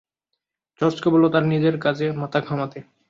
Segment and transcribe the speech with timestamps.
[0.81, 2.79] জর্জকে বলো তার নিজের কাজে মাথা ঘামাতে।